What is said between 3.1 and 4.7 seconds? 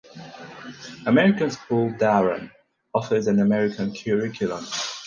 an American curriculum.